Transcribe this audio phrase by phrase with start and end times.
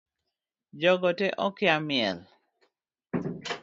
[0.81, 2.17] Jogote okia miel